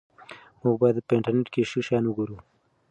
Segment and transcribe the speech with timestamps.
[0.61, 2.37] موږ باید په انټرنیټ کې ښه شیان وګورو.